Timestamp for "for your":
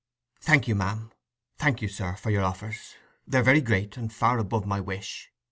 2.15-2.43